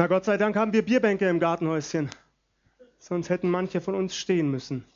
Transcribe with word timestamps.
Na 0.00 0.06
Gott 0.06 0.24
sei 0.24 0.38
Dank 0.38 0.56
haben 0.56 0.72
wir 0.72 0.80
Bierbänke 0.80 1.28
im 1.28 1.40
Gartenhäuschen. 1.40 2.08
Sonst 2.98 3.28
hätten 3.28 3.50
manche 3.50 3.82
von 3.82 3.94
uns 3.94 4.16
stehen 4.16 4.50
müssen. 4.50 4.86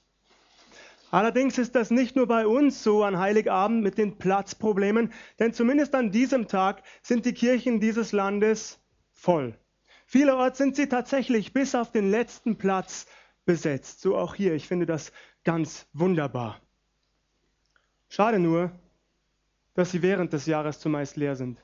Allerdings 1.10 1.58
ist 1.58 1.74
das 1.74 1.90
nicht 1.90 2.16
nur 2.16 2.26
bei 2.26 2.46
uns 2.46 2.82
so 2.82 3.04
an 3.04 3.18
Heiligabend 3.18 3.82
mit 3.82 3.98
den 3.98 4.16
Platzproblemen, 4.16 5.12
denn 5.38 5.52
zumindest 5.52 5.94
an 5.94 6.10
diesem 6.10 6.48
Tag 6.48 6.82
sind 7.02 7.26
die 7.26 7.34
Kirchen 7.34 7.80
dieses 7.80 8.12
Landes 8.12 8.78
voll. 9.12 9.58
Vielerorts 10.06 10.56
sind 10.56 10.74
sie 10.74 10.88
tatsächlich 10.88 11.52
bis 11.52 11.74
auf 11.74 11.92
den 11.92 12.10
letzten 12.10 12.56
Platz 12.56 13.06
besetzt. 13.44 14.00
So 14.00 14.16
auch 14.16 14.34
hier. 14.34 14.54
Ich 14.54 14.66
finde 14.66 14.86
das 14.86 15.12
ganz 15.44 15.86
wunderbar. 15.92 16.62
Schade 18.08 18.38
nur, 18.38 18.72
dass 19.74 19.90
sie 19.90 20.00
während 20.00 20.32
des 20.32 20.46
Jahres 20.46 20.80
zumeist 20.80 21.16
leer 21.18 21.36
sind. 21.36 21.63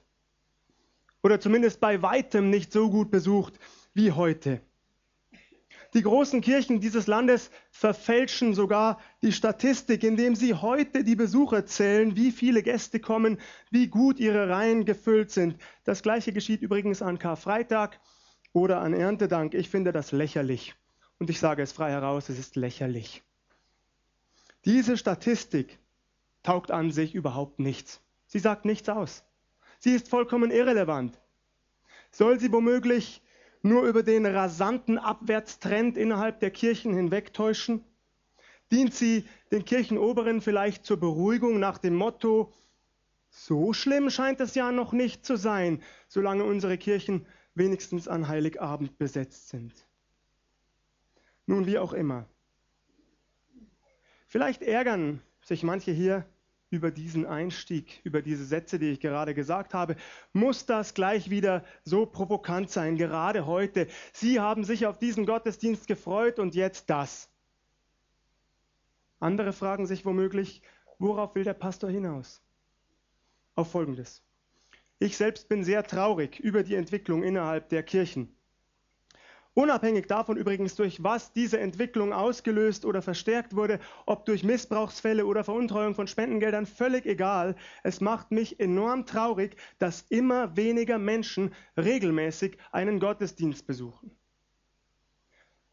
Oder 1.23 1.41
zumindest 1.41 1.81
bei 1.81 2.03
weitem 2.03 2.51
nicht 2.51 2.73
so 2.73 2.91
gut 2.91 3.11
besucht 3.11 3.59
wie 3.95 4.13
heute. 4.13 4.61
Die 5.93 6.03
großen 6.03 6.41
Kirchen 6.41 6.81
dieses 6.81 7.09
Landes 7.09 7.51
verfälschen 7.73 8.55
sogar 8.55 9.01
die 9.23 9.33
Statistik, 9.33 10.05
indem 10.05 10.37
sie 10.37 10.55
heute 10.55 11.03
die 11.03 11.17
Besucher 11.17 11.67
zählen, 11.67 12.15
wie 12.15 12.31
viele 12.31 12.63
Gäste 12.63 13.01
kommen, 13.01 13.39
wie 13.71 13.89
gut 13.89 14.21
ihre 14.21 14.49
Reihen 14.49 14.85
gefüllt 14.85 15.33
sind. 15.33 15.57
Das 15.83 16.03
gleiche 16.03 16.33
geschieht 16.33 16.63
übrigens 16.63 17.03
an 17.03 17.19
Karfreitag 17.19 17.99
oder 18.53 18.81
an 18.81 18.95
Erntedank. 18.95 19.55
Ich 19.55 19.69
finde 19.69 19.91
das 19.91 20.13
lächerlich. 20.13 20.75
Und 21.19 21.29
ich 21.29 21.41
sage 21.41 21.63
es 21.63 21.73
frei 21.73 21.91
heraus, 21.91 22.29
es 22.29 22.39
ist 22.39 22.55
lächerlich. 22.55 23.23
Diese 24.65 24.97
Statistik 24.97 25.79
taugt 26.45 26.71
an 26.71 26.93
sich 26.93 27.15
überhaupt 27.15 27.59
nichts. 27.59 28.01
Sie 28.27 28.39
sagt 28.39 28.65
nichts 28.65 28.89
aus. 28.89 29.25
Sie 29.81 29.93
ist 29.93 30.09
vollkommen 30.09 30.51
irrelevant. 30.51 31.19
Soll 32.11 32.39
sie 32.39 32.53
womöglich 32.53 33.23
nur 33.63 33.85
über 33.85 34.03
den 34.03 34.27
rasanten 34.27 34.99
Abwärtstrend 34.99 35.97
innerhalb 35.97 36.39
der 36.41 36.51
Kirchen 36.51 36.95
hinwegtäuschen? 36.95 37.83
Dient 38.71 38.95
sie 38.95 39.27
den 39.51 39.65
Kirchenoberen 39.65 40.43
vielleicht 40.43 40.85
zur 40.85 40.99
Beruhigung 40.99 41.59
nach 41.59 41.79
dem 41.79 41.95
Motto, 41.97 42.53
so 43.31 43.73
schlimm 43.73 44.11
scheint 44.11 44.41
es 44.41 44.55
ja 44.55 44.71
noch 44.71 44.93
nicht 44.93 45.25
zu 45.25 45.37
sein, 45.37 45.83
solange 46.09 46.45
unsere 46.45 46.77
Kirchen 46.77 47.27
wenigstens 47.55 48.07
an 48.07 48.29
Heiligabend 48.29 48.99
besetzt 48.99 49.49
sind. 49.49 49.73
Nun, 51.47 51.67
wie 51.67 51.79
auch 51.79 51.95
immer. 51.95 52.29
Vielleicht 54.27 54.63
ärgern 54.63 55.23
sich 55.43 55.63
manche 55.63 55.91
hier 55.91 56.27
über 56.71 56.93
diesen 56.93 57.27
Einstieg, 57.27 58.01
über 58.05 58.23
diese 58.23 58.45
Sätze, 58.45 58.79
die 58.79 58.91
ich 58.91 59.01
gerade 59.01 59.35
gesagt 59.35 59.75
habe, 59.75 59.97
muss 60.33 60.67
das 60.67 60.95
gleich 60.95 61.29
wieder 61.29 61.65
so 61.85 62.07
provokant 62.07 62.71
sein, 62.71 62.97
gerade 62.97 63.45
heute. 63.47 63.89
Sie 64.13 64.41
haben 64.41 64.65
sich 64.65 64.87
auf 64.87 64.99
diesen 64.99 65.27
Gottesdienst 65.27 65.89
gefreut 65.89 66.39
und 66.39 66.55
jetzt 66.55 66.89
das. 66.89 67.29
Andere 69.19 69.53
fragen 69.53 69.87
sich 69.87 70.07
womöglich, 70.07 70.63
worauf 70.99 71.35
will 71.35 71.45
der 71.45 71.55
Pastor 71.55 71.91
hinaus? 71.91 72.41
Auf 73.57 73.73
Folgendes. 73.73 74.23
Ich 75.01 75.17
selbst 75.17 75.49
bin 75.49 75.65
sehr 75.65 75.83
traurig 75.83 76.39
über 76.39 76.63
die 76.63 76.77
Entwicklung 76.77 77.23
innerhalb 77.23 77.69
der 77.69 77.83
Kirchen. 77.83 78.37
Unabhängig 79.55 80.07
davon 80.07 80.37
übrigens, 80.37 80.77
durch 80.77 81.03
was 81.03 81.33
diese 81.33 81.59
Entwicklung 81.59 82.13
ausgelöst 82.13 82.85
oder 82.85 83.03
verstärkt 83.03 83.57
wurde, 83.57 83.81
ob 84.07 84.25
durch 84.25 84.45
Missbrauchsfälle 84.45 85.27
oder 85.27 85.43
Veruntreuung 85.43 85.97
von 85.97 86.07
Spendengeldern, 86.07 86.67
völlig 86.67 87.05
egal. 87.05 87.57
Es 87.83 88.01
macht 88.01 88.31
mich 88.31 88.61
enorm 88.61 89.07
traurig, 89.07 89.57
dass 89.79 90.03
immer 90.09 90.57
weniger 90.57 90.99
Menschen 90.99 91.53
regelmäßig 91.77 92.59
einen 92.71 93.01
Gottesdienst 93.01 93.67
besuchen. 93.67 94.13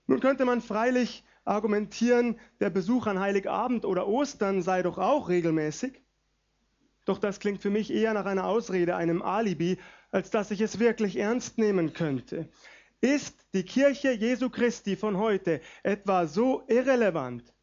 Nun 0.08 0.22
könnte 0.22 0.46
man 0.46 0.62
freilich 0.62 1.24
argumentieren, 1.46 2.40
der 2.60 2.72
Besuch 2.72 3.06
an 3.06 3.20
Heiligabend 3.20 3.86
oder 3.86 4.08
Ostern 4.08 4.64
sei 4.64 4.82
doch 4.82 4.98
auch 4.98 5.30
regelmäßig. 5.30 6.02
Doch 7.06 7.20
das 7.20 7.40
klingt 7.40 7.62
für 7.62 7.70
mich 7.70 7.94
eher 7.94 8.14
nach 8.14 8.26
einer 8.26 8.46
Ausrede, 8.46 8.96
einem 8.96 9.22
Alibi, 9.22 9.78
als 10.12 10.30
dass 10.30 10.52
ich 10.52 10.62
es 10.62 10.80
wirklich 10.80 11.18
ernst 11.18 11.58
nehmen 11.58 11.94
könnte. 11.94 12.50
Ist 13.02 13.46
die 13.54 13.64
Kirche 13.64 14.12
Jesu 14.12 14.50
Christi 14.50 14.96
von 14.96 15.18
heute 15.18 15.62
etwa 15.84 16.26
so 16.26 16.64
irrelevant, 16.68 17.54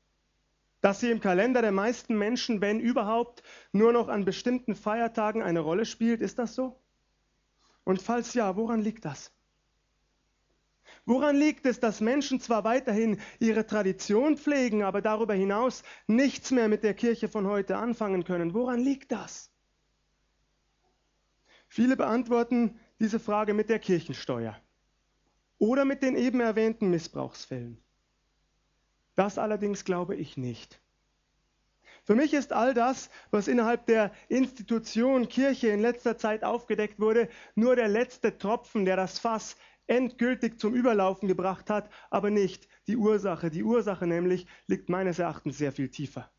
dass 0.81 1.01
sie 1.01 1.11
im 1.11 1.21
Kalender 1.21 1.61
der 1.61 1.73
meisten 1.73 2.17
Menschen, 2.17 2.61
wenn 2.61 2.79
überhaupt, 2.79 3.43
nur 3.73 3.93
noch 3.93 4.09
an 4.09 4.25
bestimmten 4.25 4.77
Feiertagen 4.77 5.43
eine 5.43 5.61
Rolle 5.61 5.87
spielt? 5.87 6.21
Ist 6.21 6.39
das 6.39 6.55
so? 6.55 6.81
Und 7.83 8.01
falls 8.01 8.35
ja, 8.35 8.55
woran 8.57 8.81
liegt 8.81 9.05
das? 9.05 9.33
Woran 11.05 11.37
liegt 11.37 11.67
es, 11.67 11.81
dass 11.81 12.01
Menschen 12.01 12.41
zwar 12.41 12.63
weiterhin 12.63 13.21
ihre 13.41 13.67
Tradition 13.67 14.39
pflegen, 14.39 14.83
aber 14.83 15.03
darüber 15.03 15.35
hinaus 15.35 15.83
nichts 16.07 16.51
mehr 16.53 16.69
mit 16.69 16.85
der 16.85 16.95
Kirche 16.95 17.29
von 17.29 17.47
heute 17.47 17.77
anfangen 17.77 18.25
können? 18.25 18.55
Woran 18.55 18.79
liegt 18.79 19.11
das? 19.11 19.51
Viele 21.67 21.97
beantworten 21.97 22.79
diese 23.01 23.19
Frage 23.19 23.53
mit 23.53 23.69
der 23.69 23.81
Kirchensteuer 23.81 24.64
oder 25.65 25.87
mit 25.87 26.03
den 26.03 26.15
eben 26.15 26.41
erwähnten 26.41 26.91
Missbrauchsfällen. 26.91 27.79
Das 29.15 29.39
allerdings 29.39 29.87
glaube 29.87 30.15
ich 30.15 30.37
nicht. 30.37 30.79
Für 32.03 32.15
mich 32.15 32.35
ist 32.35 32.53
all 32.53 32.75
das, 32.75 33.09
was 33.31 33.49
innerhalb 33.49 33.87
der 33.87 34.13
Institution 34.29 35.27
Kirche 35.27 35.69
in 35.69 35.81
letzter 35.81 36.19
Zeit 36.19 36.45
aufgedeckt 36.45 37.01
wurde, 37.01 37.31
nur 37.55 37.77
der 37.77 37.89
letzte 37.89 38.37
Tropfen, 38.37 38.85
der 38.85 38.97
das 38.97 39.19
Fass 39.19 39.57
endgültig 39.87 40.61
zum 40.61 40.75
Überlaufen 40.75 41.29
gebracht 41.29 41.71
hat, 41.71 41.91
aber 42.11 42.29
nicht 42.29 42.69
die 42.87 42.99
Ursache. 42.99 43.49
Die 43.49 43.65
Ursache 43.65 44.07
nämlich 44.07 44.47
liegt 44.67 44.91
meines 44.91 45.19
Erachtens 45.19 45.57
sehr 45.57 45.73
viel 45.73 45.89
tiefer. 45.89 46.31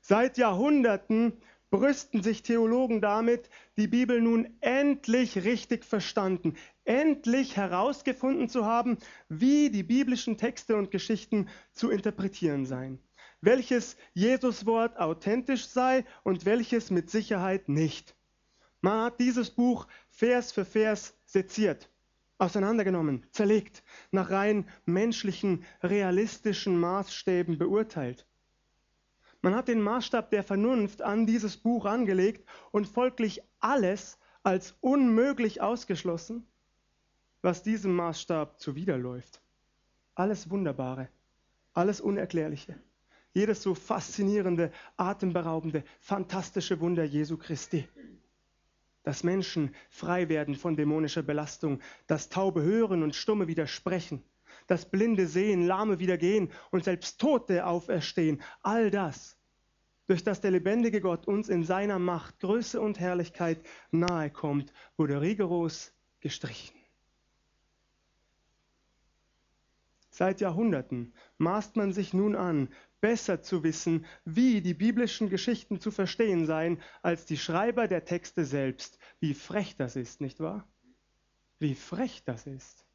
Seit 0.00 0.38
Jahrhunderten 0.38 1.32
brüsten 1.70 2.22
sich 2.22 2.42
Theologen 2.42 3.00
damit, 3.00 3.50
die 3.76 3.88
Bibel 3.88 4.20
nun 4.20 4.56
endlich 4.60 5.44
richtig 5.44 5.84
verstanden, 5.84 6.56
endlich 6.84 7.56
herausgefunden 7.56 8.48
zu 8.48 8.64
haben, 8.64 8.98
wie 9.28 9.70
die 9.70 9.82
biblischen 9.82 10.38
Texte 10.38 10.76
und 10.76 10.90
Geschichten 10.90 11.48
zu 11.72 11.90
interpretieren 11.90 12.64
seien, 12.64 12.98
welches 13.40 13.96
Jesuswort 14.14 14.98
authentisch 14.98 15.66
sei 15.66 16.04
und 16.24 16.46
welches 16.46 16.90
mit 16.90 17.10
Sicherheit 17.10 17.68
nicht. 17.68 18.16
Man 18.80 19.02
hat 19.02 19.20
dieses 19.20 19.50
Buch 19.50 19.88
Vers 20.08 20.52
für 20.52 20.64
Vers 20.64 21.14
seziert, 21.24 21.90
auseinandergenommen, 22.38 23.26
zerlegt, 23.32 23.82
nach 24.12 24.30
rein 24.30 24.68
menschlichen, 24.86 25.64
realistischen 25.82 26.78
Maßstäben 26.78 27.58
beurteilt. 27.58 28.27
Man 29.40 29.54
hat 29.54 29.68
den 29.68 29.80
Maßstab 29.80 30.30
der 30.30 30.42
Vernunft 30.42 31.02
an 31.02 31.26
dieses 31.26 31.56
Buch 31.56 31.84
angelegt 31.84 32.48
und 32.72 32.88
folglich 32.88 33.42
alles 33.60 34.18
als 34.42 34.74
unmöglich 34.80 35.60
ausgeschlossen, 35.60 36.46
was 37.40 37.62
diesem 37.62 37.94
Maßstab 37.94 38.58
zuwiderläuft. 38.58 39.40
Alles 40.14 40.50
Wunderbare, 40.50 41.08
alles 41.72 42.00
Unerklärliche, 42.00 42.80
jedes 43.32 43.62
so 43.62 43.76
faszinierende, 43.76 44.72
atemberaubende, 44.96 45.84
fantastische 46.00 46.80
Wunder 46.80 47.04
Jesu 47.04 47.36
Christi. 47.36 47.86
Dass 49.04 49.22
Menschen 49.22 49.74
frei 49.88 50.28
werden 50.28 50.56
von 50.56 50.74
dämonischer 50.74 51.22
Belastung, 51.22 51.80
dass 52.08 52.28
Taube 52.28 52.62
hören 52.62 53.04
und 53.04 53.14
Stumme 53.14 53.46
widersprechen, 53.46 54.24
dass 54.68 54.88
Blinde 54.88 55.26
sehen, 55.26 55.66
Lahme 55.66 55.98
wieder 55.98 56.16
gehen 56.16 56.52
und 56.70 56.84
selbst 56.84 57.20
Tote 57.20 57.66
auferstehen. 57.66 58.40
All 58.62 58.92
das, 58.92 59.36
durch 60.06 60.22
das 60.22 60.40
der 60.40 60.52
lebendige 60.52 61.00
Gott 61.00 61.26
uns 61.26 61.48
in 61.48 61.64
seiner 61.64 61.98
Macht, 61.98 62.38
Größe 62.38 62.80
und 62.80 63.00
Herrlichkeit 63.00 63.60
nahe 63.90 64.30
kommt, 64.30 64.72
wurde 64.96 65.20
rigoros 65.20 65.92
gestrichen. 66.20 66.78
Seit 70.10 70.40
Jahrhunderten 70.40 71.12
maßt 71.36 71.76
man 71.76 71.92
sich 71.92 72.12
nun 72.12 72.34
an, 72.34 72.68
besser 73.00 73.42
zu 73.42 73.62
wissen, 73.62 74.04
wie 74.24 74.60
die 74.60 74.74
biblischen 74.74 75.28
Geschichten 75.28 75.80
zu 75.80 75.90
verstehen 75.90 76.46
seien, 76.46 76.80
als 77.02 77.24
die 77.24 77.36
Schreiber 77.36 77.86
der 77.86 78.04
Texte 78.04 78.44
selbst. 78.44 78.98
Wie 79.20 79.34
frech 79.34 79.76
das 79.76 79.94
ist, 79.94 80.20
nicht 80.20 80.40
wahr? 80.40 80.66
Wie 81.60 81.74
frech 81.74 82.24
das 82.24 82.46
ist. 82.46 82.87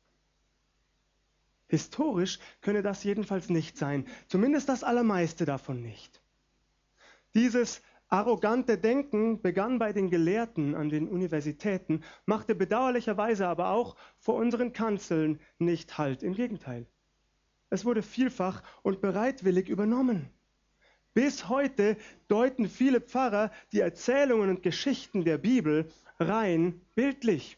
Historisch 1.73 2.37
könne 2.61 2.83
das 2.83 3.03
jedenfalls 3.03 3.49
nicht 3.49 3.79
sein, 3.79 4.05
zumindest 4.27 4.69
das 4.69 4.83
Allermeiste 4.83 5.43
davon 5.43 5.81
nicht. 5.81 6.21
Dieses 7.33 7.81
arrogante 8.09 8.77
Denken 8.77 9.41
begann 9.41 9.79
bei 9.79 9.91
den 9.91 10.11
Gelehrten 10.11 10.75
an 10.75 10.89
den 10.89 11.07
Universitäten, 11.07 12.03
machte 12.27 12.53
bedauerlicherweise 12.53 13.47
aber 13.47 13.69
auch 13.69 13.95
vor 14.19 14.35
unseren 14.35 14.71
Kanzeln 14.71 15.39
nicht 15.57 15.97
Halt. 15.97 16.21
Im 16.21 16.35
Gegenteil. 16.35 16.85
Es 17.71 17.85
wurde 17.85 18.03
vielfach 18.03 18.61
und 18.83 19.01
bereitwillig 19.01 19.67
übernommen. 19.67 20.29
Bis 21.15 21.49
heute 21.49 21.97
deuten 22.27 22.69
viele 22.69 23.01
Pfarrer 23.01 23.51
die 23.71 23.79
Erzählungen 23.79 24.51
und 24.51 24.61
Geschichten 24.61 25.25
der 25.25 25.39
Bibel 25.39 25.91
rein 26.19 26.81
bildlich. 26.93 27.57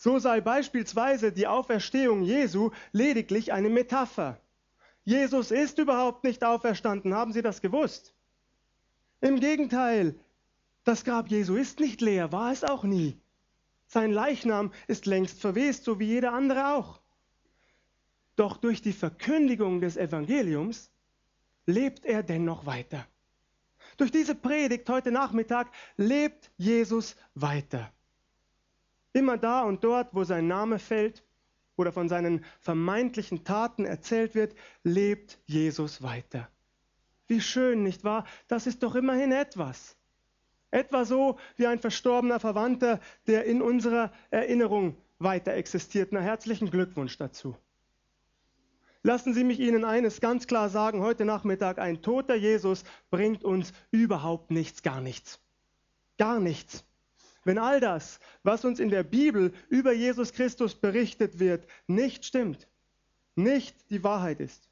So 0.00 0.20
sei 0.20 0.40
beispielsweise 0.40 1.32
die 1.32 1.48
Auferstehung 1.48 2.22
Jesu 2.22 2.70
lediglich 2.92 3.52
eine 3.52 3.68
Metapher. 3.68 4.40
Jesus 5.04 5.50
ist 5.50 5.78
überhaupt 5.78 6.22
nicht 6.22 6.44
auferstanden. 6.44 7.14
Haben 7.14 7.32
Sie 7.32 7.42
das 7.42 7.60
gewusst? 7.60 8.14
Im 9.20 9.40
Gegenteil, 9.40 10.14
das 10.84 11.04
Grab 11.04 11.28
Jesu 11.28 11.56
ist 11.56 11.80
nicht 11.80 12.00
leer, 12.00 12.30
war 12.30 12.52
es 12.52 12.62
auch 12.62 12.84
nie. 12.84 13.18
Sein 13.88 14.12
Leichnam 14.12 14.72
ist 14.86 15.06
längst 15.06 15.40
verwest, 15.40 15.82
so 15.82 15.98
wie 15.98 16.06
jeder 16.06 16.32
andere 16.32 16.76
auch. 16.76 17.00
Doch 18.36 18.56
durch 18.56 18.80
die 18.80 18.92
Verkündigung 18.92 19.80
des 19.80 19.96
Evangeliums 19.96 20.92
lebt 21.66 22.04
er 22.04 22.22
dennoch 22.22 22.66
weiter. 22.66 23.04
Durch 23.96 24.12
diese 24.12 24.36
Predigt 24.36 24.88
heute 24.88 25.10
Nachmittag 25.10 25.72
lebt 25.96 26.52
Jesus 26.56 27.16
weiter. 27.34 27.92
Immer 29.18 29.36
da 29.36 29.62
und 29.62 29.82
dort, 29.82 30.14
wo 30.14 30.22
sein 30.22 30.46
Name 30.46 30.78
fällt 30.78 31.24
oder 31.74 31.90
von 31.90 32.08
seinen 32.08 32.44
vermeintlichen 32.60 33.42
Taten 33.42 33.84
erzählt 33.84 34.36
wird, 34.36 34.54
lebt 34.84 35.40
Jesus 35.44 36.04
weiter. 36.04 36.48
Wie 37.26 37.40
schön, 37.40 37.82
nicht 37.82 38.04
wahr? 38.04 38.24
Das 38.46 38.68
ist 38.68 38.84
doch 38.84 38.94
immerhin 38.94 39.32
etwas. 39.32 39.96
Etwa 40.70 41.04
so 41.04 41.36
wie 41.56 41.66
ein 41.66 41.80
verstorbener 41.80 42.38
Verwandter, 42.38 43.00
der 43.26 43.44
in 43.46 43.60
unserer 43.60 44.12
Erinnerung 44.30 44.96
weiter 45.18 45.52
existiert. 45.54 46.12
Na, 46.12 46.20
herzlichen 46.20 46.70
Glückwunsch 46.70 47.18
dazu. 47.18 47.56
Lassen 49.02 49.34
Sie 49.34 49.42
mich 49.42 49.58
Ihnen 49.58 49.84
eines 49.84 50.20
ganz 50.20 50.46
klar 50.46 50.68
sagen, 50.68 51.02
heute 51.02 51.24
Nachmittag, 51.24 51.80
ein 51.80 52.02
toter 52.02 52.36
Jesus 52.36 52.84
bringt 53.10 53.42
uns 53.42 53.72
überhaupt 53.90 54.52
nichts, 54.52 54.84
gar 54.84 55.00
nichts. 55.00 55.40
Gar 56.18 56.38
nichts. 56.38 56.84
Wenn 57.44 57.58
all 57.58 57.80
das, 57.80 58.20
was 58.42 58.64
uns 58.64 58.80
in 58.80 58.90
der 58.90 59.02
Bibel 59.02 59.52
über 59.68 59.92
Jesus 59.92 60.32
Christus 60.32 60.74
berichtet 60.74 61.38
wird, 61.38 61.66
nicht 61.86 62.24
stimmt, 62.24 62.68
nicht 63.34 63.90
die 63.90 64.02
Wahrheit 64.02 64.40
ist, 64.40 64.68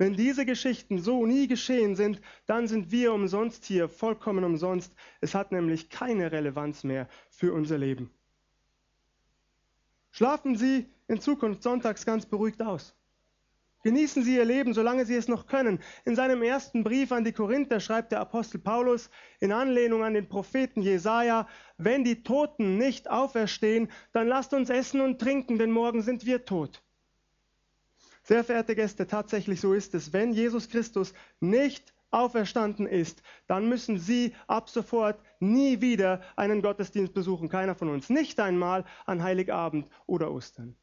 wenn 0.00 0.14
diese 0.14 0.46
Geschichten 0.46 0.98
so 0.98 1.26
nie 1.26 1.46
geschehen 1.46 1.94
sind, 1.94 2.22
dann 2.46 2.66
sind 2.68 2.90
wir 2.90 3.12
umsonst 3.12 3.66
hier, 3.66 3.86
vollkommen 3.86 4.44
umsonst. 4.44 4.94
Es 5.20 5.34
hat 5.34 5.52
nämlich 5.52 5.90
keine 5.90 6.32
Relevanz 6.32 6.84
mehr 6.84 7.06
für 7.28 7.52
unser 7.52 7.76
Leben. 7.76 8.10
Schlafen 10.10 10.56
Sie 10.56 10.86
in 11.06 11.20
Zukunft 11.20 11.62
sonntags 11.62 12.06
ganz 12.06 12.24
beruhigt 12.24 12.62
aus. 12.62 12.94
Genießen 13.82 14.22
Sie 14.22 14.36
Ihr 14.36 14.44
Leben, 14.44 14.74
solange 14.74 15.06
Sie 15.06 15.14
es 15.14 15.26
noch 15.26 15.46
können. 15.46 15.80
In 16.04 16.14
seinem 16.14 16.42
ersten 16.42 16.84
Brief 16.84 17.12
an 17.12 17.24
die 17.24 17.32
Korinther 17.32 17.80
schreibt 17.80 18.12
der 18.12 18.20
Apostel 18.20 18.58
Paulus 18.58 19.08
in 19.40 19.52
Anlehnung 19.52 20.04
an 20.04 20.12
den 20.12 20.28
Propheten 20.28 20.82
Jesaja: 20.82 21.48
Wenn 21.78 22.04
die 22.04 22.22
Toten 22.22 22.76
nicht 22.76 23.08
auferstehen, 23.08 23.90
dann 24.12 24.28
lasst 24.28 24.52
uns 24.52 24.68
essen 24.68 25.00
und 25.00 25.18
trinken, 25.18 25.58
denn 25.58 25.70
morgen 25.70 26.02
sind 26.02 26.26
wir 26.26 26.44
tot. 26.44 26.82
Sehr 28.22 28.44
verehrte 28.44 28.76
Gäste, 28.76 29.06
tatsächlich 29.06 29.60
so 29.60 29.72
ist 29.72 29.94
es. 29.94 30.12
Wenn 30.12 30.32
Jesus 30.32 30.68
Christus 30.68 31.14
nicht 31.40 31.94
auferstanden 32.10 32.86
ist, 32.86 33.22
dann 33.46 33.68
müssen 33.68 33.98
Sie 33.98 34.34
ab 34.46 34.68
sofort 34.68 35.20
nie 35.38 35.80
wieder 35.80 36.20
einen 36.36 36.60
Gottesdienst 36.60 37.14
besuchen. 37.14 37.48
Keiner 37.48 37.74
von 37.74 37.88
uns. 37.88 38.10
Nicht 38.10 38.40
einmal 38.40 38.84
an 39.06 39.22
Heiligabend 39.22 39.88
oder 40.06 40.30
Ostern. 40.30 40.76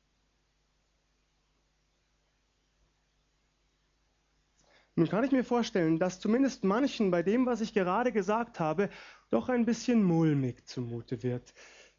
Nun 4.98 5.08
kann 5.08 5.24
ich 5.24 5.32
mir 5.32 5.46
vorstellen, 5.46 6.00
dass 6.00 6.20
zumindest 6.20 6.66
manchen 6.66 7.10
bei 7.12 7.24
dem, 7.24 7.46
was 7.46 7.62
ich 7.62 7.74
gerade 7.74 8.12
gesagt 8.12 8.60
habe, 8.60 8.90
doch 9.30 9.48
ein 9.48 9.66
bisschen 9.66 10.04
mulmig 10.04 10.68
zumute 10.68 11.24
wird. 11.24 11.54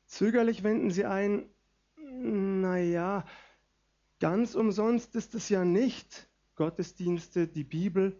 Zögerlich 0.05 0.62
wenden 0.62 0.91
sie 0.91 1.06
ein, 1.06 1.49
naja, 1.97 3.25
Ganz 4.21 4.56
umsonst 4.56 5.15
ist 5.15 5.35
es 5.35 5.49
ja 5.49 5.65
nicht. 5.65 6.29
Gottesdienste, 6.56 7.47
die 7.47 7.62
Bibel. 7.62 8.19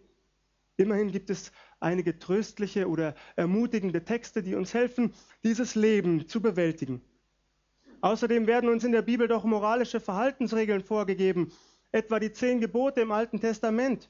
Immerhin 0.77 1.11
gibt 1.11 1.29
es 1.29 1.51
einige 1.81 2.19
tröstliche 2.19 2.87
oder 2.87 3.15
ermutigende 3.35 4.05
Texte, 4.05 4.41
die 4.41 4.55
uns 4.55 4.73
helfen, 4.73 5.13
dieses 5.43 5.75
Leben 5.75 6.29
zu 6.29 6.41
bewältigen. 6.41 7.01
Außerdem 7.99 8.47
werden 8.47 8.69
uns 8.69 8.85
in 8.85 8.93
der 8.93 9.01
Bibel 9.01 9.27
doch 9.27 9.43
moralische 9.43 9.99
Verhaltensregeln 9.99 10.81
vorgegeben, 10.81 11.51
etwa 11.91 12.17
die 12.17 12.31
zehn 12.31 12.61
Gebote 12.61 13.01
im 13.01 13.11
Alten 13.11 13.41
Testament 13.41 14.09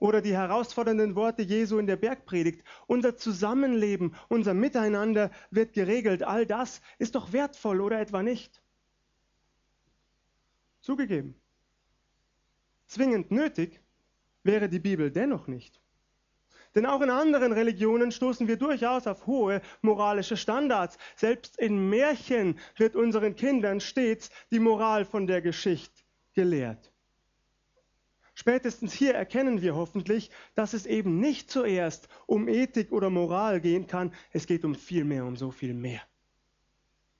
oder 0.00 0.20
die 0.20 0.34
herausfordernden 0.34 1.14
Worte 1.14 1.42
Jesu 1.42 1.78
in 1.78 1.86
der 1.86 1.96
Bergpredigt. 1.96 2.62
Unser 2.86 3.16
Zusammenleben, 3.16 4.14
unser 4.28 4.54
Miteinander 4.54 5.30
wird 5.50 5.72
geregelt. 5.72 6.22
All 6.22 6.46
das 6.46 6.80
ist 6.98 7.14
doch 7.14 7.32
wertvoll 7.32 7.80
oder 7.80 8.00
etwa 8.00 8.22
nicht? 8.22 8.62
Zugegeben. 10.80 11.34
Zwingend 12.86 13.30
nötig 13.30 13.80
wäre 14.42 14.68
die 14.68 14.78
Bibel 14.78 15.10
dennoch 15.10 15.46
nicht. 15.46 15.80
Denn 16.74 16.86
auch 16.86 17.00
in 17.00 17.10
anderen 17.10 17.52
Religionen 17.52 18.12
stoßen 18.12 18.46
wir 18.46 18.56
durchaus 18.56 19.06
auf 19.06 19.26
hohe 19.26 19.62
moralische 19.82 20.36
Standards. 20.36 20.98
Selbst 21.16 21.58
in 21.58 21.88
Märchen 21.88 22.58
wird 22.76 22.94
unseren 22.94 23.34
Kindern 23.34 23.80
stets 23.80 24.30
die 24.50 24.60
Moral 24.60 25.04
von 25.04 25.26
der 25.26 25.42
Geschichte 25.42 26.02
gelehrt. 26.34 26.92
Spätestens 28.40 28.92
hier 28.92 29.16
erkennen 29.16 29.62
wir 29.62 29.74
hoffentlich, 29.74 30.30
dass 30.54 30.72
es 30.72 30.86
eben 30.86 31.18
nicht 31.18 31.50
zuerst 31.50 32.08
um 32.24 32.46
Ethik 32.46 32.92
oder 32.92 33.10
Moral 33.10 33.60
gehen 33.60 33.88
kann, 33.88 34.14
es 34.30 34.46
geht 34.46 34.64
um 34.64 34.76
viel 34.76 35.02
mehr, 35.02 35.24
um 35.24 35.36
so 35.36 35.50
viel 35.50 35.74
mehr. 35.74 36.02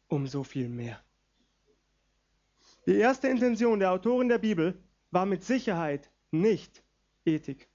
Um 0.06 0.28
so 0.28 0.44
viel 0.44 0.68
mehr. 0.68 1.02
Die 2.86 2.94
erste 2.94 3.26
Intention 3.26 3.80
der 3.80 3.90
Autoren 3.90 4.28
der 4.28 4.38
Bibel 4.38 4.80
war 5.10 5.26
mit 5.26 5.42
Sicherheit 5.42 6.08
nicht 6.30 6.84
Ethik. 7.24 7.68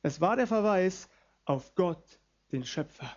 Es 0.00 0.18
war 0.18 0.36
der 0.36 0.46
Verweis 0.46 1.10
auf 1.44 1.74
Gott, 1.74 2.18
den 2.50 2.64
Schöpfer. 2.64 3.14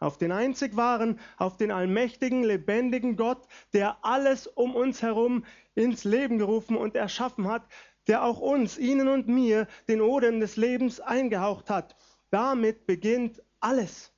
Auf 0.00 0.18
den 0.18 0.32
einzig 0.32 0.76
wahren, 0.76 1.18
auf 1.38 1.56
den 1.56 1.70
allmächtigen, 1.70 2.44
lebendigen 2.44 3.16
Gott, 3.16 3.48
der 3.72 4.04
alles 4.04 4.46
um 4.46 4.74
uns 4.74 5.00
herum 5.00 5.46
ins 5.74 6.04
Leben 6.04 6.38
gerufen 6.38 6.76
und 6.76 6.94
erschaffen 6.94 7.48
hat, 7.48 7.66
der 8.08 8.24
auch 8.24 8.40
uns, 8.40 8.78
Ihnen 8.78 9.06
und 9.08 9.28
mir, 9.28 9.68
den 9.86 10.00
Odem 10.00 10.40
des 10.40 10.56
Lebens 10.56 10.98
eingehaucht 10.98 11.70
hat. 11.70 11.94
Damit 12.30 12.86
beginnt 12.86 13.42
alles. 13.60 14.12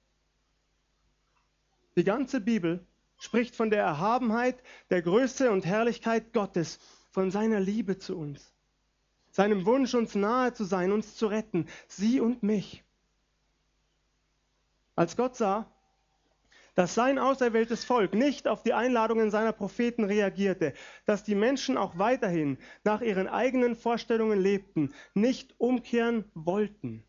Die 1.97 2.05
ganze 2.05 2.41
Bibel 2.41 2.87
spricht 3.19 3.55
von 3.55 3.71
der 3.71 3.82
Erhabenheit, 3.82 4.63
der 4.89 5.03
Größe 5.03 5.51
und 5.51 5.67
Herrlichkeit 5.67 6.32
Gottes, 6.32 6.79
von 7.11 7.31
seiner 7.31 7.61
Liebe 7.61 7.99
zu 7.99 8.17
uns, 8.17 8.55
seinem 9.32 9.67
Wunsch, 9.67 9.94
uns 9.94 10.15
nahe 10.15 10.53
zu 10.53 10.65
sein, 10.65 10.93
uns 10.93 11.17
zu 11.17 11.27
retten, 11.27 11.67
sie 11.89 12.20
und 12.20 12.43
mich. 12.43 12.85
Als 14.94 15.17
Gott 15.17 15.37
sah, 15.37 15.70
dass 16.81 16.94
sein 16.94 17.19
auserwähltes 17.19 17.84
Volk 17.84 18.15
nicht 18.15 18.49
auf 18.49 18.63
die 18.63 18.72
Einladungen 18.72 19.31
seiner 19.31 19.53
Propheten 19.53 20.05
reagierte, 20.05 20.72
dass 21.05 21.22
die 21.22 21.34
Menschen 21.34 21.77
auch 21.77 21.99
weiterhin 21.99 22.56
nach 22.84 23.03
ihren 23.03 23.29
eigenen 23.29 23.77
Vorstellungen 23.77 24.41
lebten, 24.41 24.94
nicht 25.13 25.55
umkehren 25.58 26.25
wollten, 26.32 27.05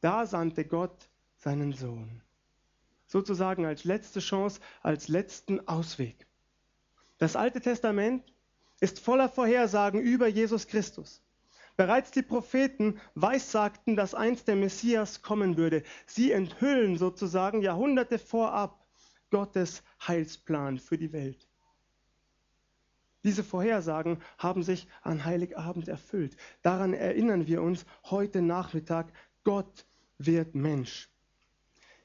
da 0.00 0.24
sandte 0.24 0.64
Gott 0.64 1.10
seinen 1.36 1.74
Sohn 1.74 2.22
sozusagen 3.06 3.66
als 3.66 3.84
letzte 3.84 4.20
Chance, 4.20 4.58
als 4.80 5.08
letzten 5.08 5.68
Ausweg. 5.68 6.26
Das 7.18 7.36
Alte 7.36 7.60
Testament 7.60 8.32
ist 8.80 9.00
voller 9.00 9.28
Vorhersagen 9.28 10.00
über 10.00 10.28
Jesus 10.28 10.66
Christus. 10.66 11.21
Bereits 11.76 12.10
die 12.10 12.22
Propheten 12.22 13.00
weissagten, 13.14 13.96
dass 13.96 14.14
einst 14.14 14.48
der 14.48 14.56
Messias 14.56 15.22
kommen 15.22 15.56
würde. 15.56 15.82
Sie 16.06 16.30
enthüllen 16.32 16.98
sozusagen 16.98 17.62
Jahrhunderte 17.62 18.18
vorab 18.18 18.84
Gottes 19.30 19.82
Heilsplan 20.06 20.78
für 20.78 20.98
die 20.98 21.12
Welt. 21.12 21.48
Diese 23.24 23.44
Vorhersagen 23.44 24.20
haben 24.36 24.62
sich 24.62 24.88
an 25.02 25.24
Heiligabend 25.24 25.88
erfüllt. 25.88 26.36
Daran 26.62 26.92
erinnern 26.92 27.46
wir 27.46 27.62
uns 27.62 27.86
heute 28.04 28.42
Nachmittag. 28.42 29.12
Gott 29.44 29.86
wird 30.18 30.54
Mensch. 30.54 31.08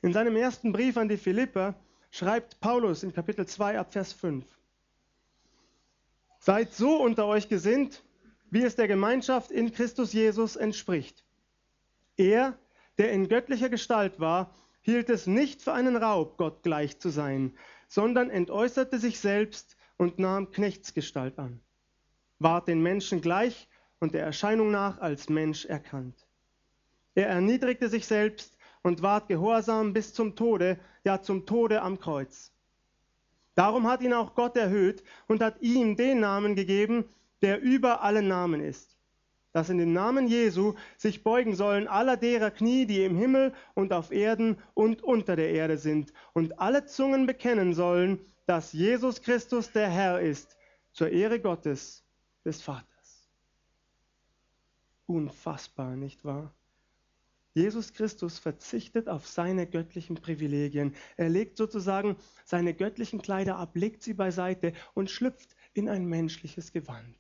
In 0.02 0.14
seinem 0.14 0.36
ersten 0.36 0.72
Brief 0.72 0.96
an 0.96 1.10
die 1.10 1.18
Philipper 1.18 1.76
schreibt 2.12 2.60
Paulus 2.60 3.04
in 3.04 3.14
Kapitel 3.14 3.46
2 3.46 3.80
ab 3.80 3.92
Vers 3.92 4.14
5. 4.14 4.46
Seid 6.40 6.74
so 6.74 7.02
unter 7.02 7.26
euch 7.26 7.50
gesinnt, 7.50 8.04
wie 8.50 8.64
es 8.64 8.76
der 8.76 8.88
Gemeinschaft 8.88 9.52
in 9.52 9.72
Christus 9.72 10.14
Jesus 10.14 10.56
entspricht. 10.56 11.24
Er, 12.16 12.58
der 12.98 13.12
in 13.12 13.30
göttlicher 13.30 13.70
Gestalt 13.70 14.20
war, 14.20 14.56
hielt 14.82 15.10
es 15.10 15.28
nicht 15.28 15.62
für 15.62 15.74
einen 15.74 15.96
Raub, 15.96 16.38
Gott 16.38 16.64
gleich 16.64 17.00
zu 17.00 17.10
sein, 17.10 17.58
sondern 17.88 18.30
entäußerte 18.30 19.00
sich 19.00 19.20
selbst 19.20 19.78
und 19.98 20.20
nahm 20.20 20.52
Knechtsgestalt 20.52 21.38
an, 21.40 21.60
ward 22.40 22.68
den 22.68 22.82
Menschen 22.82 23.22
gleich 23.22 23.68
und 24.00 24.14
der 24.14 24.24
Erscheinung 24.24 24.72
nach 24.72 25.00
als 25.00 25.30
Mensch 25.30 25.66
erkannt. 25.66 26.28
Er 27.16 27.28
erniedrigte 27.28 27.90
sich 27.90 28.06
selbst 28.06 28.58
und 28.84 29.02
ward 29.02 29.28
gehorsam 29.28 29.94
bis 29.94 30.14
zum 30.14 30.36
Tode, 30.36 30.80
ja 31.04 31.22
zum 31.22 31.46
Tode 31.46 31.82
am 31.82 32.00
Kreuz. 32.00 32.52
Darum 33.56 33.88
hat 33.88 34.02
ihn 34.02 34.14
auch 34.14 34.36
Gott 34.36 34.56
erhöht 34.56 35.04
und 35.28 35.42
hat 35.42 35.62
ihm 35.62 35.96
den 35.96 36.20
Namen 36.20 36.56
gegeben, 36.56 37.06
der 37.42 37.62
über 37.62 38.02
alle 38.02 38.22
Namen 38.22 38.62
ist. 38.62 38.98
Dass 39.54 39.70
in 39.70 39.78
dem 39.78 39.94
Namen 39.94 40.28
Jesu 40.28 40.76
sich 40.98 41.24
beugen 41.24 41.56
sollen 41.56 41.88
aller 41.88 42.18
derer 42.18 42.52
Knie, 42.52 42.86
die 42.86 43.04
im 43.04 43.18
Himmel 43.18 43.54
und 43.74 43.94
auf 43.94 44.12
Erden 44.12 44.58
und 44.74 45.02
unter 45.04 45.36
der 45.36 45.52
Erde 45.52 45.78
sind, 45.78 46.14
und 46.34 46.60
alle 46.60 46.86
Zungen 46.86 47.26
bekennen 47.26 47.74
sollen, 47.74 48.20
dass 48.46 48.74
Jesus 48.74 49.22
Christus 49.22 49.72
der 49.72 49.90
Herr 49.90 50.20
ist, 50.20 50.58
zur 50.92 51.10
Ehre 51.10 51.40
Gottes, 51.40 52.04
des 52.46 52.62
Vaters. 52.62 53.30
Unfassbar, 55.06 55.96
nicht 55.96 56.24
wahr? 56.24 56.54
Jesus 57.54 57.94
Christus 57.94 58.38
verzichtet 58.38 59.10
auf 59.10 59.28
seine 59.28 59.66
göttlichen 59.66 60.16
Privilegien. 60.16 60.94
Er 61.16 61.30
legt 61.30 61.58
sozusagen 61.58 62.16
seine 62.46 62.74
göttlichen 62.76 63.20
Kleider 63.22 63.58
ab, 63.58 63.76
legt 63.76 64.04
sie 64.04 64.14
beiseite 64.14 64.74
und 64.94 65.10
schlüpft 65.10 65.56
in 65.74 65.90
ein 65.90 66.06
menschliches 66.06 66.72
Gewand. 66.72 67.18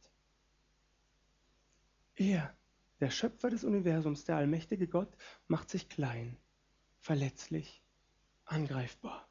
Er, 2.17 2.55
der 2.99 3.11
Schöpfer 3.11 3.51
des 3.51 3.63
Universums, 3.63 4.25
der 4.25 4.37
allmächtige 4.37 4.87
Gott, 4.87 5.15
macht 5.47 5.69
sich 5.69 5.87
klein, 5.87 6.35
verletzlich, 6.99 7.83
angreifbar. 8.45 9.29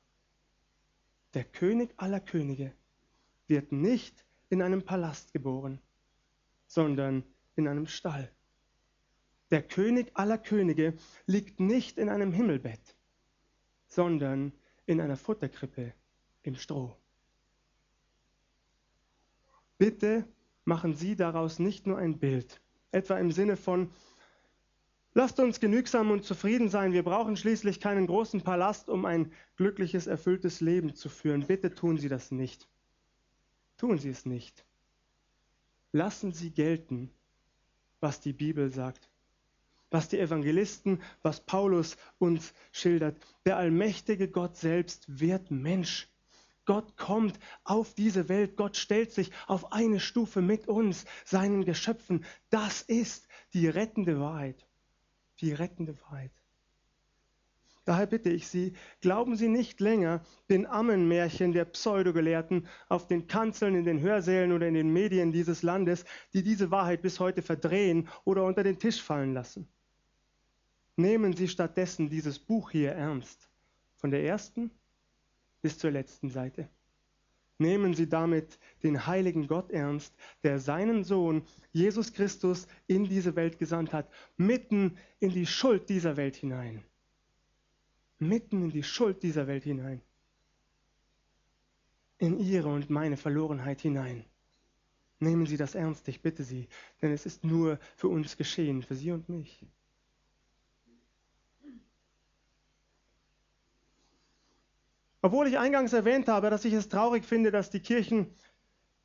Der 1.35 1.45
König 1.45 1.93
aller 1.97 2.21
Könige 2.21 2.73
wird 3.49 3.73
nicht 3.73 4.25
in 4.49 4.63
einem 4.63 4.85
Palast 4.85 5.33
geboren, 5.33 5.81
sondern 6.69 7.25
in 7.57 7.67
einem 7.67 7.89
Stall. 7.89 8.31
Der 9.51 9.63
König 9.63 10.13
aller 10.15 10.39
Könige 10.39 10.97
liegt 11.27 11.59
nicht 11.59 11.99
in 11.99 12.09
einem 12.09 12.33
Himmelbett, 12.33 12.97
sondern 13.89 14.53
in 14.87 15.01
einer 15.01 15.17
Futterkrippe 15.17 15.93
im 16.43 16.55
Stroh. 16.55 16.97
Bitte 19.77 20.25
machen 20.65 20.95
Sie 20.95 21.17
daraus 21.17 21.59
nicht 21.59 21.87
nur 21.87 21.99
ein 21.99 22.19
Bild, 22.19 22.61
etwa 22.93 23.19
im 23.19 23.33
Sinne 23.33 23.57
von, 23.57 23.91
lasst 25.15 25.41
uns 25.41 25.61
genügsam 25.61 26.11
und 26.11 26.25
zufrieden 26.25 26.69
sein, 26.69 26.93
wir 26.93 27.03
brauchen 27.03 27.37
schließlich 27.37 27.81
keinen 27.81 28.07
großen 28.07 28.43
Palast, 28.43 28.89
um 28.89 29.05
ein 29.05 29.33
glückliches, 29.57 30.07
erfülltes 30.07 30.61
Leben 30.61 30.95
zu 30.95 31.09
führen. 31.09 31.47
Bitte 31.47 31.75
tun 31.75 31.99
Sie 31.99 32.09
das 32.09 32.31
nicht. 32.31 32.69
Tun 33.77 33.99
Sie 33.99 34.11
es 34.11 34.27
nicht. 34.27 34.65
Lassen 35.93 36.33
Sie 36.33 36.51
gelten, 36.51 37.11
was 38.01 38.21
die 38.21 38.33
Bibel 38.33 38.71
sagt 38.73 39.09
was 39.91 40.09
die 40.09 40.19
Evangelisten, 40.19 41.01
was 41.23 41.41
Paulus 41.41 41.97
uns 42.19 42.53
schildert. 42.73 43.17
Der 43.45 43.57
allmächtige 43.57 44.29
Gott 44.29 44.57
selbst 44.57 45.05
wird 45.09 45.51
Mensch. 45.51 46.09
Gott 46.67 46.97
kommt 46.97 47.39
auf 47.65 47.95
diese 47.95 48.29
Welt, 48.29 48.57
Gott 48.57 48.77
stellt 48.77 49.13
sich 49.13 49.31
auf 49.47 49.73
eine 49.73 50.01
Stufe 50.01 50.43
mit 50.43 50.69
uns, 50.69 51.07
seinen 51.25 51.65
Geschöpfen. 51.65 52.25
Das 52.51 52.83
ist 52.83 53.29
die 53.55 53.69
rettende 53.69 54.21
Wahrheit. 54.21 54.67
Die 55.41 55.53
rettende 55.53 55.99
Wahrheit. 56.03 56.33
Daher 57.87 58.07
bitte 58.07 58.31
ich 58.31 58.49
Sie, 58.49 58.73
glauben 59.01 59.37
Sie 59.37 59.47
nicht 59.47 59.79
länger 59.79 60.25
den 60.51 60.67
Ammenmärchen 60.67 61.53
der 61.53 61.67
Pseudogelehrten 61.67 62.67
auf 62.89 63.07
den 63.07 63.29
Kanzeln, 63.29 63.77
in 63.77 63.85
den 63.85 64.01
Hörsälen 64.01 64.51
oder 64.51 64.67
in 64.67 64.75
den 64.75 64.93
Medien 64.93 65.31
dieses 65.31 65.63
Landes, 65.63 66.05
die 66.33 66.43
diese 66.43 66.73
Wahrheit 66.73 67.01
bis 67.01 67.21
heute 67.21 67.43
verdrehen 67.43 68.09
oder 68.25 68.45
unter 68.45 68.65
den 68.65 68.81
Tisch 68.81 69.01
fallen 69.01 69.35
lassen. 69.35 69.69
Nehmen 70.97 71.37
Sie 71.37 71.47
stattdessen 71.47 72.11
dieses 72.11 72.41
Buch 72.41 72.73
hier 72.73 72.91
ernst, 72.91 73.49
von 73.95 74.11
der 74.11 74.25
ersten 74.25 74.73
bis 75.67 75.79
zur 75.79 75.91
letzten 75.91 76.31
Seite. 76.31 76.69
Nehmen 77.59 77.93
Sie 77.93 78.09
damit 78.09 78.57
den 78.85 79.05
heiligen 79.09 79.49
Gott 79.49 79.73
ernst, 79.73 80.15
der 80.45 80.61
seinen 80.61 81.03
Sohn 81.03 81.43
Jesus 81.73 82.13
Christus 82.13 82.69
in 82.87 83.03
diese 83.03 83.35
Welt 83.35 83.59
gesandt 83.59 83.93
hat, 83.93 84.09
mitten 84.37 84.97
in 85.19 85.31
die 85.31 85.45
Schuld 85.45 85.89
dieser 85.89 86.17
Welt 86.17 86.37
hinein. 86.37 86.85
Mitten 88.21 88.63
in 88.63 88.71
die 88.71 88.85
Schuld 88.85 89.25
dieser 89.25 89.49
Welt 89.49 89.65
hinein. 89.65 90.01
In 92.19 92.39
ihre 92.39 92.69
und 92.69 92.89
meine 92.89 93.17
Verlorenheit 93.17 93.81
hinein. 93.81 94.25
Nehmen 95.19 95.47
Sie 95.47 95.57
das 95.57 95.75
ernst, 95.75 96.07
ich 96.07 96.23
bitte 96.23 96.45
Sie, 96.45 96.69
denn 97.03 97.11
es 97.11 97.27
ist 97.27 97.43
nur 97.43 97.81
für 97.97 98.07
uns 98.07 98.37
geschehen, 98.37 98.85
für 98.85 98.95
Sie 98.95 99.11
und 99.11 99.29
mich. 99.29 99.67
Obwohl 105.23 105.47
ich 105.49 105.59
eingangs 105.59 105.93
erwähnt 105.93 106.29
habe, 106.29 106.51
dass 106.51 106.65
ich 106.65 106.73
es 106.73 106.89
traurig 106.89 107.25
finde, 107.25 107.51
dass 107.51 107.71
die 107.71 107.81
Kirchen 107.81 108.35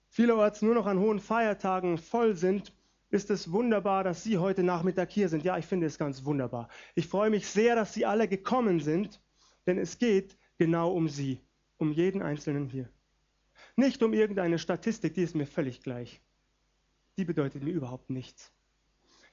vielerorts 0.10 0.62
nur 0.62 0.76
noch 0.76 0.86
an 0.86 1.00
hohen 1.00 1.20
Feiertagen 1.20 1.98
voll 1.98 2.36
sind, 2.36 2.74
ist 3.10 3.30
es 3.30 3.52
wunderbar, 3.52 4.04
dass 4.04 4.24
Sie 4.24 4.38
heute 4.38 4.64
Nachmittag 4.64 5.12
hier 5.12 5.30
sind. 5.30 5.44
Ja, 5.44 5.58
ich 5.58 5.66
finde 5.66 5.88
es 5.88 5.98
ganz 5.98 6.24
wunderbar. 6.24 6.70
Ich 6.96 7.08
freue 7.08 7.30
mich 7.30 7.48
sehr, 7.48 7.76
dass 7.76 7.94
Sie 7.94 8.06
alle 8.06 8.28
gekommen 8.28 8.80
sind, 8.80 9.22
denn 9.66 9.78
es 9.78 10.00
geht 10.00 10.38
genau 10.58 10.92
um 10.92 11.10
Sie, 11.10 11.42
um 11.78 11.92
jeden 11.92 12.22
Einzelnen 12.22 12.68
hier. 12.68 12.90
Nicht 13.76 14.02
um 14.04 14.14
irgendeine 14.14 14.60
Statistik, 14.60 15.14
die 15.14 15.24
ist 15.24 15.36
mir 15.36 15.46
völlig 15.46 15.82
gleich. 15.82 16.22
Die 17.18 17.26
bedeutet 17.26 17.64
mir 17.64 17.74
überhaupt 17.74 18.10
nichts. 18.10 18.54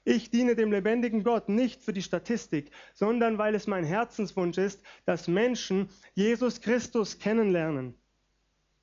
Ich 0.04 0.30
diene 0.30 0.54
dem 0.56 0.72
lebendigen 0.72 1.22
Gott 1.22 1.48
nicht 1.48 1.82
für 1.82 1.92
die 1.92 2.02
Statistik, 2.02 2.70
sondern 2.94 3.36
weil 3.38 3.54
es 3.54 3.66
mein 3.66 3.84
Herzenswunsch 3.84 4.58
ist, 4.58 4.82
dass 5.04 5.28
Menschen 5.28 5.90
Jesus 6.14 6.60
Christus 6.60 7.18
kennenlernen. 7.18 7.94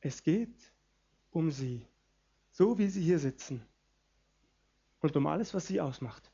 Es 0.01 0.21
geht 0.21 0.55
um 1.31 1.49
sie, 1.51 1.87
so 2.51 2.77
wie 2.77 2.87
sie 2.87 3.01
hier 3.01 3.19
sitzen 3.19 3.65
und 5.01 5.15
um 5.15 5.27
alles, 5.27 5.53
was 5.53 5.67
sie 5.67 5.81
ausmacht. 5.81 6.31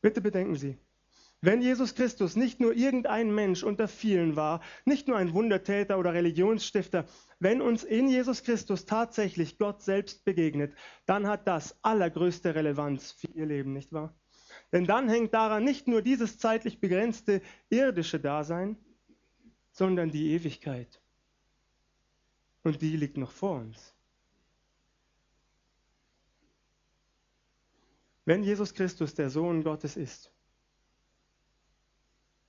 Bitte 0.00 0.20
bedenken 0.20 0.54
Sie, 0.54 0.78
wenn 1.40 1.62
Jesus 1.62 1.94
Christus 1.94 2.34
nicht 2.34 2.58
nur 2.58 2.74
irgendein 2.74 3.32
Mensch 3.32 3.62
unter 3.62 3.86
vielen 3.86 4.34
war, 4.34 4.60
nicht 4.84 5.06
nur 5.06 5.16
ein 5.16 5.32
Wundertäter 5.34 5.98
oder 5.98 6.12
Religionsstifter, 6.12 7.06
wenn 7.38 7.62
uns 7.62 7.84
in 7.84 8.08
Jesus 8.08 8.42
Christus 8.42 8.86
tatsächlich 8.86 9.56
Gott 9.56 9.82
selbst 9.82 10.24
begegnet, 10.24 10.74
dann 11.06 11.28
hat 11.28 11.46
das 11.46 11.78
allergrößte 11.82 12.56
Relevanz 12.56 13.12
für 13.12 13.28
Ihr 13.28 13.46
Leben, 13.46 13.72
nicht 13.72 13.92
wahr? 13.92 14.14
Denn 14.72 14.84
dann 14.84 15.08
hängt 15.08 15.32
daran 15.32 15.62
nicht 15.62 15.86
nur 15.86 16.02
dieses 16.02 16.38
zeitlich 16.38 16.80
begrenzte 16.80 17.40
irdische 17.70 18.18
Dasein, 18.18 18.76
sondern 19.70 20.10
die 20.10 20.32
Ewigkeit. 20.32 21.00
Und 22.64 22.82
die 22.82 22.96
liegt 22.96 23.16
noch 23.16 23.30
vor 23.30 23.60
uns. 23.60 23.94
Wenn 28.24 28.42
Jesus 28.42 28.74
Christus 28.74 29.14
der 29.14 29.30
Sohn 29.30 29.62
Gottes 29.62 29.96
ist, 29.96 30.32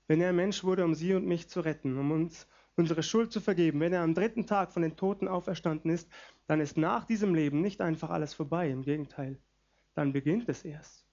wenn 0.10 0.22
er 0.22 0.34
Mensch 0.34 0.64
wurde, 0.64 0.84
um 0.84 0.96
sie 0.96 1.14
und 1.14 1.28
mich 1.28 1.48
zu 1.50 1.62
retten, 1.62 1.96
um 1.98 2.10
uns 2.12 2.48
unsere 2.76 3.04
Schuld 3.04 3.32
zu 3.32 3.40
vergeben, 3.40 3.80
wenn 3.80 3.94
er 3.94 4.02
am 4.02 4.16
dritten 4.16 4.48
Tag 4.48 4.72
von 4.74 4.82
den 4.82 4.96
Toten 4.96 5.28
auferstanden 5.28 5.92
ist, 5.92 6.10
dann 6.48 6.60
ist 6.60 6.78
nach 6.78 7.06
diesem 7.06 7.36
Leben 7.36 7.62
nicht 7.62 7.80
einfach 7.80 8.10
alles 8.10 8.34
vorbei, 8.34 8.72
im 8.72 8.82
Gegenteil, 8.82 9.38
dann 9.94 10.12
beginnt 10.12 10.50
es 10.50 10.66
erst. 10.66 11.06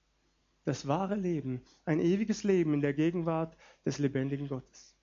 Das 0.64 0.88
wahre 0.88 1.14
Leben, 1.14 1.60
ein 1.84 2.00
ewiges 2.00 2.42
Leben 2.42 2.72
in 2.72 2.80
der 2.80 2.94
Gegenwart 2.94 3.54
des 3.84 3.98
lebendigen 3.98 4.48
Gottes. 4.48 4.96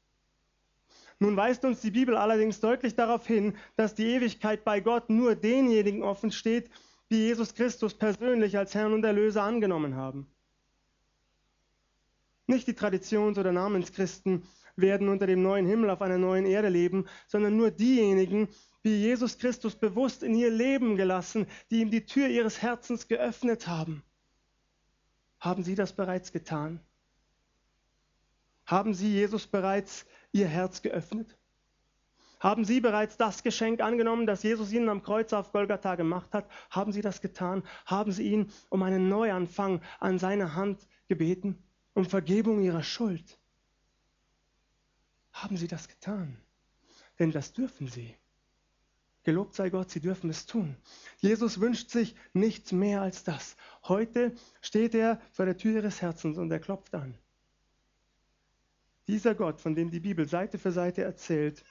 Nun 1.19 1.38
weist 1.38 1.63
uns 1.63 1.81
die 1.81 1.91
Bibel 1.91 2.17
allerdings 2.17 2.59
deutlich 2.59 2.95
darauf 2.95 3.27
hin, 3.27 3.55
dass 3.75 3.93
die 3.93 4.07
Ewigkeit 4.07 4.63
bei 4.63 4.79
Gott 4.79 5.12
nur 5.12 5.35
denjenigen 5.35 6.01
offen 6.01 6.31
steht, 6.31 6.71
die 7.12 7.17
Jesus 7.17 7.53
Christus 7.53 7.93
persönlich 7.93 8.57
als 8.57 8.73
Herrn 8.73 8.93
und 8.93 9.05
Erlöser 9.05 9.43
angenommen 9.43 9.95
haben. 9.95 10.33
Nicht 12.53 12.67
die 12.67 12.75
Traditions- 12.75 13.39
oder 13.39 13.51
Namenschristen 13.51 14.43
werden 14.75 15.10
unter 15.10 15.25
dem 15.25 15.41
neuen 15.41 15.65
Himmel 15.65 15.89
auf 15.89 16.03
einer 16.03 16.19
neuen 16.19 16.45
Erde 16.45 16.69
leben, 16.69 17.07
sondern 17.27 17.57
nur 17.57 17.72
diejenigen, 17.72 18.48
die 18.83 19.01
Jesus 19.01 19.39
Christus 19.39 19.75
bewusst 19.75 20.22
in 20.22 20.36
ihr 20.36 20.51
Leben 20.51 20.95
gelassen, 20.95 21.48
die 21.72 21.81
ihm 21.81 21.89
die 21.89 22.05
Tür 22.05 22.27
ihres 22.27 22.62
Herzens 22.62 23.07
geöffnet 23.07 23.67
haben. 23.67 24.03
Haben 25.39 25.63
Sie 25.63 25.74
das 25.74 25.93
bereits 25.93 26.31
getan? 26.31 26.79
Haben 28.67 28.93
Sie 28.93 29.12
Jesus 29.12 29.48
bereits 29.48 30.05
Ihr 30.31 30.48
Herz 30.48 30.83
geöffnet? 30.83 31.36
Haben 32.39 32.65
Sie 32.65 32.81
bereits 32.81 33.17
das 33.17 33.41
Geschenk 33.41 33.81
angenommen, 33.81 34.27
das 34.27 34.43
Jesus 34.43 34.72
Ihnen 34.72 34.89
am 34.89 35.01
Kreuz 35.01 35.33
auf 35.33 35.51
Golgatha 35.53 35.95
gemacht 35.95 36.36
hat? 36.36 36.48
Haben 36.69 36.91
Sie 36.91 37.01
das 37.01 37.19
getan? 37.19 37.63
Haben 37.88 38.12
Sie 38.12 38.31
ihn 38.31 38.51
um 38.69 38.83
einen 38.83 39.10
Neuanfang 39.10 39.81
an 40.00 40.19
seine 40.19 40.53
Hand 40.53 40.88
gebeten? 41.07 41.63
Um 41.93 42.05
Vergebung 42.05 42.62
ihrer 42.62 42.83
Schuld. 42.83 43.39
Haben 45.31 45.57
sie 45.57 45.67
das 45.67 45.88
getan? 45.88 46.38
Denn 47.19 47.31
das 47.31 47.53
dürfen 47.53 47.88
sie. 47.88 48.15
Gelobt 49.23 49.55
sei 49.55 49.69
Gott, 49.69 49.89
sie 49.89 50.01
dürfen 50.01 50.29
es 50.29 50.45
tun. 50.45 50.75
Jesus 51.19 51.62
wünscht 51.62 51.89
sich 51.89 52.15
nichts 52.33 52.71
mehr 52.71 53.01
als 53.01 53.23
das. 53.23 53.55
Heute 53.83 54.35
steht 54.62 54.93
er 54.95 55.21
vor 55.31 55.45
der 55.45 55.57
Tür 55.57 55.75
ihres 55.75 56.01
Herzens 56.01 56.38
und 56.38 56.51
er 56.51 56.59
klopft 56.59 56.93
an. 56.93 57.17
Dieser 59.07 59.35
Gott, 59.35 59.62
von 59.62 59.75
dem 59.75 59.91
die 59.91 60.00
Bibel 60.00 60.27
Seite 60.27 60.57
für 60.57 60.71
Seite 60.71 61.03
erzählt, 61.03 61.63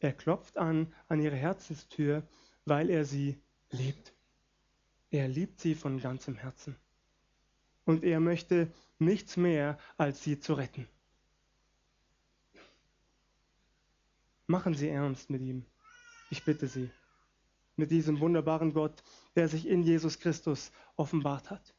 Er 0.00 0.12
klopft 0.12 0.56
an 0.56 0.92
an 1.08 1.20
ihre 1.20 1.36
Herzenstür, 1.36 2.26
weil 2.64 2.88
er 2.88 3.04
sie 3.04 3.38
liebt. 3.70 4.14
Er 5.10 5.28
liebt 5.28 5.60
sie 5.60 5.74
von 5.74 6.00
ganzem 6.00 6.36
Herzen. 6.36 6.74
Und 7.84 8.02
er 8.02 8.18
möchte 8.18 8.72
nichts 9.00 9.36
mehr, 9.36 9.78
als 9.96 10.22
sie 10.22 10.38
zu 10.38 10.54
retten. 10.54 10.86
Machen 14.46 14.74
Sie 14.74 14.88
ernst 14.88 15.30
mit 15.30 15.42
ihm. 15.42 15.64
Ich 16.28 16.44
bitte 16.44 16.66
Sie. 16.66 16.90
Mit 17.76 17.92
diesem 17.92 18.18
wunderbaren 18.18 18.72
Gott, 18.72 19.02
der 19.36 19.48
sich 19.48 19.66
in 19.66 19.84
Jesus 19.84 20.18
Christus 20.18 20.72
offenbart 20.96 21.50
hat. 21.50 21.72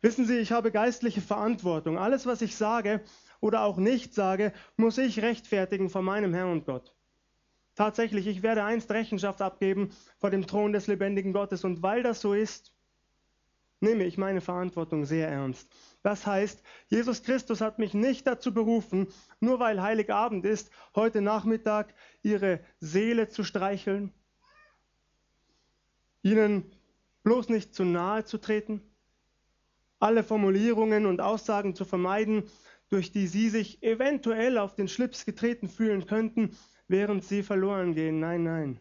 Wissen 0.00 0.24
Sie, 0.24 0.38
ich 0.38 0.52
habe 0.52 0.70
geistliche 0.70 1.20
Verantwortung. 1.20 1.98
Alles, 1.98 2.26
was 2.26 2.42
ich 2.42 2.54
sage 2.54 3.02
oder 3.40 3.62
auch 3.62 3.76
nicht 3.76 4.14
sage, 4.14 4.52
muss 4.76 4.98
ich 4.98 5.20
rechtfertigen 5.20 5.90
vor 5.90 6.02
meinem 6.02 6.32
Herrn 6.32 6.52
und 6.52 6.64
Gott. 6.64 6.94
Tatsächlich, 7.74 8.28
ich 8.28 8.42
werde 8.42 8.62
einst 8.62 8.90
Rechenschaft 8.92 9.42
abgeben 9.42 9.90
vor 10.18 10.30
dem 10.30 10.46
Thron 10.46 10.72
des 10.72 10.86
lebendigen 10.86 11.32
Gottes. 11.32 11.64
Und 11.64 11.82
weil 11.82 12.04
das 12.04 12.20
so 12.20 12.34
ist, 12.34 12.72
nehme 13.80 14.04
ich 14.04 14.18
meine 14.18 14.40
Verantwortung 14.40 15.04
sehr 15.04 15.28
ernst. 15.28 15.68
Das 16.02 16.26
heißt, 16.26 16.62
Jesus 16.88 17.22
Christus 17.22 17.60
hat 17.60 17.78
mich 17.78 17.94
nicht 17.94 18.26
dazu 18.26 18.52
berufen, 18.52 19.08
nur 19.40 19.60
weil 19.60 19.82
Heiligabend 19.82 20.44
ist, 20.44 20.70
heute 20.94 21.20
Nachmittag 21.20 21.94
ihre 22.22 22.60
Seele 22.80 23.28
zu 23.28 23.44
streicheln, 23.44 24.12
ihnen 26.22 26.64
bloß 27.22 27.48
nicht 27.48 27.74
zu 27.74 27.84
nahe 27.84 28.24
zu 28.24 28.38
treten, 28.38 28.82
alle 29.98 30.22
Formulierungen 30.22 31.06
und 31.06 31.20
Aussagen 31.20 31.74
zu 31.74 31.84
vermeiden, 31.84 32.44
durch 32.88 33.12
die 33.12 33.26
sie 33.26 33.50
sich 33.50 33.82
eventuell 33.82 34.58
auf 34.58 34.74
den 34.74 34.88
Schlips 34.88 35.24
getreten 35.24 35.68
fühlen 35.68 36.06
könnten, 36.06 36.56
während 36.86 37.24
sie 37.24 37.42
verloren 37.42 37.94
gehen. 37.94 38.20
Nein, 38.20 38.44
nein. 38.44 38.80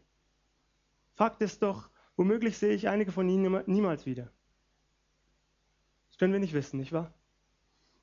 Fakt 1.13 1.42
ist 1.42 1.62
doch, 1.63 1.89
womöglich 2.16 2.58
sehe 2.58 2.74
ich 2.74 2.88
einige 2.88 3.12
von 3.12 3.27
ihnen 3.27 3.63
niemals 3.66 4.06
wieder. 4.06 4.32
Das 6.18 6.22
können 6.22 6.34
wir 6.34 6.40
nicht 6.40 6.54
wissen, 6.54 6.80
nicht 6.80 6.94
wahr? 6.94 7.14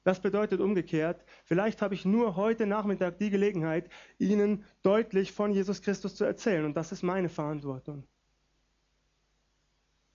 Das 0.04 0.21
bedeutet 0.21 0.61
umgekehrt, 0.61 1.25
vielleicht 1.47 1.83
habe 1.83 1.94
ich 1.97 2.04
nur 2.04 2.37
heute 2.37 2.64
Nachmittag 2.64 3.18
die 3.18 3.30
Gelegenheit, 3.30 3.90
Ihnen 4.18 4.64
deutlich 4.83 5.33
von 5.33 5.50
Jesus 5.50 5.83
Christus 5.83 6.14
zu 6.14 6.23
erzählen. 6.23 6.64
Und 6.64 6.76
das 6.76 6.92
ist 6.92 7.02
meine 7.02 7.28
Verantwortung. 7.28 8.06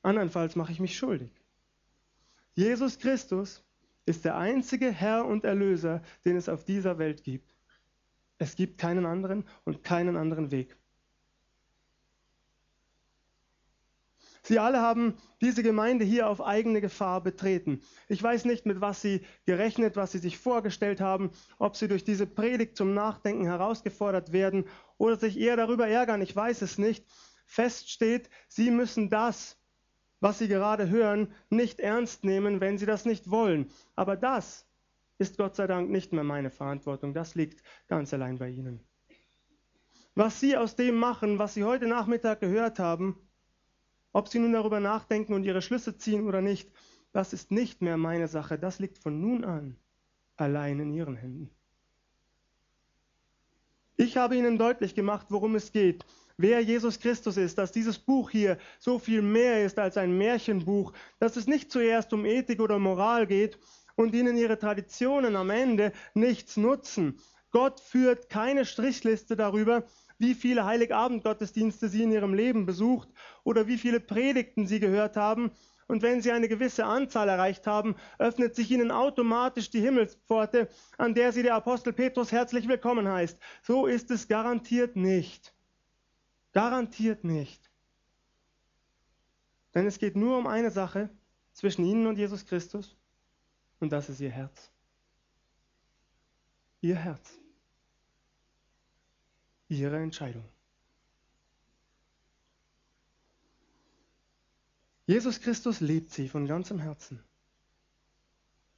Andernfalls 0.01 0.55
mache 0.55 0.71
ich 0.71 0.79
mich 0.79 0.97
schuldig. 0.97 1.29
Jesus 2.53 2.99
Christus 2.99 3.65
ist 4.05 4.23
der 4.23 4.37
einzige 4.37 4.93
Herr 4.93 5.25
und 5.25 5.43
Erlöser, 5.43 6.01
den 6.23 6.37
es 6.37 6.47
auf 6.47 6.63
dieser 6.63 6.99
Welt 6.99 7.25
gibt. 7.25 7.53
Es 8.37 8.55
gibt 8.55 8.77
keinen 8.77 9.05
anderen 9.05 9.43
und 9.65 9.83
keinen 9.83 10.15
anderen 10.15 10.51
Weg. 10.51 10.77
Sie 14.49 14.57
alle 14.57 14.81
haben 14.81 15.13
diese 15.41 15.61
Gemeinde 15.61 16.03
hier 16.03 16.27
auf 16.27 16.41
eigene 16.41 16.81
Gefahr 16.81 17.21
betreten. 17.21 17.83
Ich 18.07 18.23
weiß 18.23 18.45
nicht, 18.45 18.65
mit 18.65 18.81
was 18.81 18.99
sie 18.99 19.21
gerechnet, 19.45 19.95
was 19.95 20.11
sie 20.11 20.17
sich 20.17 20.39
vorgestellt 20.39 21.01
haben, 21.01 21.29
ob 21.59 21.75
sie 21.75 21.87
durch 21.87 22.03
diese 22.03 22.25
Predigt 22.25 22.75
zum 22.75 22.95
Nachdenken 22.95 23.45
herausgefordert 23.45 24.31
werden 24.31 24.65
oder 24.97 25.17
sich 25.17 25.39
eher 25.39 25.55
darüber 25.55 25.87
ärgern. 25.87 26.23
Ich 26.23 26.35
weiß 26.35 26.63
es 26.63 26.79
nicht. 26.79 27.05
Fest 27.45 27.91
steht, 27.91 28.31
sie 28.47 28.71
müssen 28.71 29.11
das, 29.11 29.55
was 30.19 30.39
sie 30.39 30.47
gerade 30.47 30.89
hören, 30.89 31.31
nicht 31.51 31.79
ernst 31.79 32.23
nehmen, 32.23 32.59
wenn 32.59 32.79
sie 32.79 32.87
das 32.87 33.05
nicht 33.05 33.29
wollen. 33.29 33.69
Aber 33.95 34.15
das 34.17 34.65
ist 35.19 35.37
Gott 35.37 35.57
sei 35.57 35.67
Dank 35.67 35.91
nicht 35.91 36.11
mehr 36.11 36.23
meine 36.23 36.49
Verantwortung. 36.49 37.13
Das 37.13 37.35
liegt 37.35 37.61
ganz 37.87 38.15
allein 38.15 38.39
bei 38.39 38.49
Ihnen. 38.49 38.79
Was 40.15 40.39
Sie 40.39 40.57
aus 40.57 40.75
dem 40.75 40.95
machen, 40.95 41.37
was 41.37 41.53
Sie 41.53 41.63
heute 41.63 41.85
Nachmittag 41.85 42.39
gehört 42.39 42.79
haben, 42.79 43.15
ob 44.11 44.27
sie 44.27 44.39
nun 44.39 44.53
darüber 44.53 44.79
nachdenken 44.79 45.33
und 45.33 45.43
ihre 45.43 45.61
Schlüsse 45.61 45.97
ziehen 45.97 46.27
oder 46.27 46.41
nicht, 46.41 46.69
das 47.11 47.33
ist 47.33 47.51
nicht 47.51 47.81
mehr 47.81 47.97
meine 47.97 48.27
Sache. 48.27 48.59
Das 48.59 48.79
liegt 48.79 48.97
von 48.97 49.19
nun 49.19 49.43
an 49.43 49.75
allein 50.37 50.79
in 50.79 50.93
ihren 50.93 51.15
Händen. 51.15 51.49
Ich 53.97 54.15
habe 54.15 54.37
Ihnen 54.37 54.57
deutlich 54.57 54.95
gemacht, 54.95 55.27
worum 55.29 55.55
es 55.55 55.73
geht, 55.73 56.05
wer 56.37 56.61
Jesus 56.61 57.01
Christus 57.01 57.35
ist, 57.35 57.57
dass 57.57 57.73
dieses 57.73 57.99
Buch 57.99 58.29
hier 58.29 58.57
so 58.79 58.97
viel 58.97 59.21
mehr 59.21 59.65
ist 59.65 59.77
als 59.77 59.97
ein 59.97 60.17
Märchenbuch, 60.17 60.93
dass 61.19 61.35
es 61.35 61.47
nicht 61.47 61.69
zuerst 61.69 62.13
um 62.13 62.23
Ethik 62.23 62.61
oder 62.61 62.79
Moral 62.79 63.27
geht 63.27 63.59
und 63.97 64.15
Ihnen 64.15 64.37
Ihre 64.37 64.57
Traditionen 64.57 65.35
am 65.35 65.49
Ende 65.49 65.91
nichts 66.13 66.55
nutzen. 66.55 67.19
Gott 67.51 67.81
führt 67.81 68.29
keine 68.29 68.63
Strichliste 68.63 69.35
darüber, 69.35 69.83
wie 70.19 70.35
viele 70.35 70.65
Heiligabend-Gottesdienste 70.65 71.89
Sie 71.89 72.03
in 72.03 72.11
Ihrem 72.11 72.33
Leben 72.33 72.65
besucht 72.65 73.09
oder 73.43 73.67
wie 73.67 73.77
viele 73.77 73.99
Predigten 73.99 74.67
Sie 74.67 74.79
gehört 74.79 75.15
haben. 75.15 75.51
Und 75.87 76.03
wenn 76.03 76.21
Sie 76.21 76.31
eine 76.31 76.47
gewisse 76.47 76.85
Anzahl 76.85 77.29
erreicht 77.29 77.65
haben, 77.65 77.95
öffnet 78.19 78.53
sich 78.53 78.69
Ihnen 78.69 78.91
automatisch 78.91 79.71
die 79.71 79.81
Himmelspforte, 79.81 80.69
an 80.97 81.15
der 81.15 81.31
Sie 81.31 81.41
der 81.41 81.55
Apostel 81.55 81.93
Petrus 81.93 82.31
herzlich 82.31 82.67
willkommen 82.67 83.07
heißt. 83.07 83.39
So 83.63 83.87
ist 83.87 84.11
es 84.11 84.27
garantiert 84.27 84.95
nicht. 84.95 85.55
Garantiert 86.51 87.23
nicht. 87.23 87.71
Denn 89.73 89.87
es 89.87 89.97
geht 89.97 90.15
nur 90.15 90.37
um 90.37 90.47
eine 90.47 90.69
Sache 90.69 91.09
zwischen 91.53 91.85
Ihnen 91.85 92.05
und 92.07 92.17
Jesus 92.17 92.45
Christus, 92.45 92.95
und 93.79 93.91
das 93.91 94.09
ist 94.09 94.19
Ihr 94.19 94.31
Herz. 94.31 94.71
Ihr 96.81 96.95
Herz 96.95 97.38
ihre 99.77 99.97
Entscheidung. 99.97 100.43
Jesus 105.05 105.39
Christus 105.41 105.79
liebt 105.79 106.11
sie 106.11 106.27
von 106.27 106.45
ganzem 106.45 106.79
Herzen. 106.79 107.23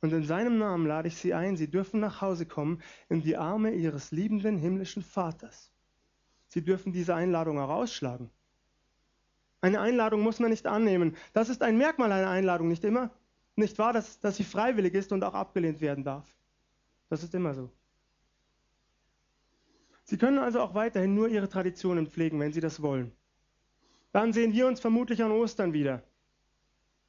Und 0.01 0.13
in 0.13 0.23
seinem 0.23 0.58
Namen 0.58 0.88
lade 0.88 1.08
ich 1.08 1.15
Sie 1.15 1.34
ein, 1.34 1.58
Sie 1.58 1.69
dürfen 1.69 1.99
nach 1.99 2.21
Hause 2.21 2.45
kommen 2.45 2.82
in 3.10 3.21
die 3.21 3.38
Arme 3.38 3.71
Ihres 3.71 4.12
liebenden 4.12 4.58
himmlischen 4.58 5.04
Vaters. 5.04 5.71
Sie 6.47 6.63
dürfen 6.63 6.91
diese 6.91 7.13
Einladung 7.13 7.58
herausschlagen. 7.58 8.32
Eine 9.62 9.80
Einladung 9.80 10.21
muss 10.21 10.39
man 10.39 10.49
nicht 10.49 10.65
annehmen. 10.65 11.15
Das 11.34 11.49
ist 11.49 11.62
ein 11.62 11.77
Merkmal 11.77 12.12
einer 12.12 12.30
Einladung, 12.30 12.67
nicht 12.67 12.84
immer? 12.84 13.12
Nicht 13.56 13.77
wahr, 13.77 13.93
dass, 13.93 14.19
dass 14.19 14.38
sie 14.38 14.43
freiwillig 14.43 14.95
ist 14.95 15.12
und 15.12 15.23
auch 15.23 15.36
abgelehnt 15.36 15.82
werden 15.82 16.04
darf. 16.04 16.36
Das 17.10 17.21
ist 17.21 17.36
immer 17.36 17.54
so. 17.54 17.69
Sie 20.12 20.17
können 20.17 20.39
also 20.39 20.60
auch 20.60 20.74
weiterhin 20.74 21.15
nur 21.15 21.30
ihre 21.30 21.47
Traditionen 21.47 22.06
pflegen, 22.06 22.38
wenn 22.41 22.52
sie 22.52 22.60
das 22.60 22.82
wollen. 22.82 23.13
Dann 24.12 24.34
sehen 24.34 24.52
wir 24.52 24.67
uns 24.67 24.82
vermutlich 24.82 25.24
an 25.24 25.32
Ostern 25.32 25.71
wieder. 25.71 26.04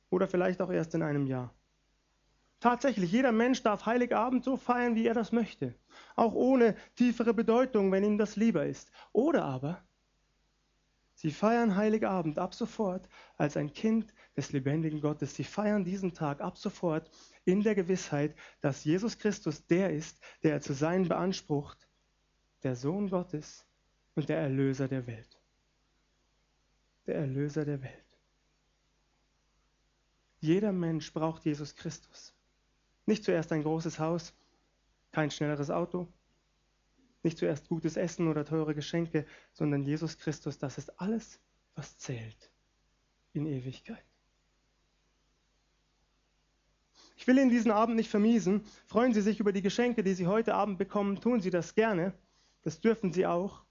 Oder 0.09 0.29
vielleicht 0.29 0.61
auch 0.61 0.71
erst 0.71 0.95
in 0.95 1.03
einem 1.03 1.27
Jahr. 1.27 1.53
Tatsächlich, 2.61 3.11
jeder 3.11 3.33
Mensch 3.33 3.61
darf 3.65 3.87
Heiligabend 3.87 4.45
so 4.45 4.57
feiern, 4.57 4.95
wie 4.95 5.05
er 5.05 5.15
das 5.15 5.33
möchte. 5.33 5.75
Auch 6.15 6.33
ohne 6.35 6.77
tiefere 6.95 7.35
Bedeutung, 7.35 7.91
wenn 7.91 8.05
ihm 8.05 8.19
das 8.19 8.37
lieber 8.37 8.67
ist. 8.67 8.93
Oder 9.11 9.43
aber, 9.47 9.83
sie 11.17 11.33
feiern 11.33 11.75
Heiligabend 11.75 12.39
ab 12.39 12.55
sofort 12.55 13.09
als 13.37 13.57
ein 13.57 13.73
Kind 13.73 14.15
des 14.37 14.53
lebendigen 14.53 15.01
Gottes. 15.01 15.35
Sie 15.35 15.43
feiern 15.43 15.85
diesen 15.85 16.15
Tag 16.15 16.41
ab 16.41 16.57
sofort 16.57 17.11
in 17.45 17.65
der 17.65 17.75
Gewissheit, 17.75 18.37
dass 18.61 18.85
Jesus 18.85 19.19
Christus 19.19 19.67
der 19.67 19.91
ist, 19.93 20.21
der 20.45 20.53
er 20.53 20.61
zu 20.61 20.73
sein 20.73 21.09
beansprucht 21.09 21.89
der 22.63 22.77
Sohn 22.77 23.09
Gottes 23.09 23.65
und 24.15 24.29
der 24.29 24.39
Erlöser 24.39 24.89
der 24.89 25.07
Welt. 25.07 25.39
Der 27.07 27.17
Erlöser 27.17 27.65
der 27.65 27.83
Welt. 27.83 28.05
Jeder 30.41 30.73
Mensch 30.73 31.13
braucht 31.13 31.45
Jesus 31.45 31.75
Christus. 31.77 32.35
Nicht 33.07 33.25
zuerst 33.25 33.53
ein 33.53 33.63
großes 33.63 33.99
Haus, 33.99 34.35
kein 35.13 35.31
schnelleres 35.31 35.71
Auto, 35.71 36.09
nicht 37.23 37.39
zuerst 37.39 37.69
gutes 37.69 37.97
Essen 37.97 38.29
oder 38.29 38.45
teure 38.45 38.75
Geschenke, 38.75 39.27
sondern 39.53 39.83
Jesus 39.83 40.19
Christus, 40.19 40.59
das 40.59 40.79
ist 40.79 41.01
alles, 41.01 41.41
was 41.75 41.97
zählt 41.99 42.51
in 43.33 43.47
Ewigkeit. 43.47 44.05
Ich 47.17 47.27
will 47.29 47.39
Ihnen 47.39 47.51
diesen 47.51 47.71
Abend 47.71 47.95
nicht 47.95 48.11
vermiesen. 48.11 48.65
Freuen 48.87 49.15
Sie 49.15 49.21
sich 49.21 49.39
über 49.39 49.53
die 49.53 49.63
Geschenke, 49.63 50.03
die 50.03 50.15
Sie 50.15 50.27
heute 50.27 50.55
Abend 50.55 50.77
bekommen. 50.79 51.21
Tun 51.21 51.41
Sie 51.41 51.51
das 51.51 51.77
gerne. 51.77 52.13
Das 52.63 52.81
dürfen 52.81 53.13
Sie 53.13 53.27
auch. 53.27 53.63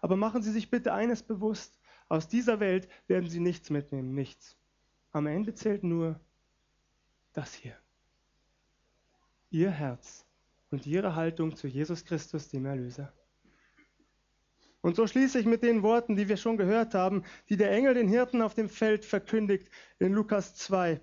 Aber 0.00 0.16
machen 0.16 0.42
Sie 0.42 0.52
sich 0.52 0.70
bitte 0.70 0.92
eines 0.92 1.22
bewusst. 1.22 1.78
Aus 2.08 2.28
dieser 2.28 2.60
Welt 2.60 2.88
werden 3.06 3.28
Sie 3.28 3.40
nichts 3.40 3.70
mitnehmen, 3.70 4.14
nichts. 4.14 4.56
Am 5.12 5.26
Ende 5.26 5.54
zählt 5.54 5.84
nur 5.84 6.18
das 7.32 7.54
hier. 7.54 7.76
Ihr 9.50 9.70
Herz 9.70 10.26
und 10.70 10.86
Ihre 10.86 11.14
Haltung 11.14 11.56
zu 11.56 11.66
Jesus 11.66 12.04
Christus, 12.04 12.48
dem 12.48 12.66
Erlöser. 12.66 13.12
Und 14.82 14.96
so 14.96 15.06
schließe 15.06 15.38
ich 15.38 15.46
mit 15.46 15.62
den 15.62 15.82
Worten, 15.82 16.16
die 16.16 16.28
wir 16.28 16.36
schon 16.36 16.56
gehört 16.56 16.94
haben, 16.94 17.24
die 17.48 17.56
der 17.56 17.70
Engel 17.70 17.94
den 17.94 18.08
Hirten 18.08 18.40
auf 18.40 18.54
dem 18.54 18.68
Feld 18.68 19.04
verkündigt 19.04 19.68
in 19.98 20.12
Lukas 20.12 20.54
2 20.54 21.00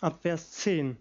ab 0.00 0.20
Vers 0.20 0.50
10. 0.52 0.98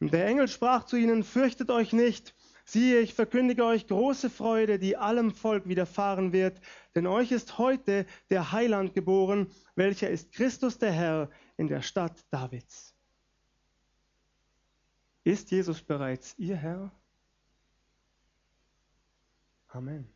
Und 0.00 0.12
der 0.12 0.26
Engel 0.26 0.48
sprach 0.48 0.84
zu 0.84 0.96
ihnen, 0.96 1.22
fürchtet 1.22 1.70
euch 1.70 1.92
nicht, 1.92 2.34
Siehe, 2.70 3.00
ich 3.00 3.14
verkündige 3.14 3.64
euch 3.64 3.88
große 3.88 4.30
Freude, 4.30 4.78
die 4.78 4.96
allem 4.96 5.32
Volk 5.32 5.66
widerfahren 5.66 6.32
wird, 6.32 6.60
denn 6.94 7.08
euch 7.08 7.32
ist 7.32 7.58
heute 7.58 8.06
der 8.30 8.52
Heiland 8.52 8.94
geboren, 8.94 9.50
welcher 9.74 10.08
ist 10.08 10.30
Christus 10.30 10.78
der 10.78 10.92
Herr 10.92 11.30
in 11.56 11.66
der 11.66 11.82
Stadt 11.82 12.24
Davids. 12.30 12.94
Ist 15.24 15.50
Jesus 15.50 15.82
bereits 15.82 16.38
Ihr 16.38 16.54
Herr? 16.54 16.92
Amen. 19.66 20.06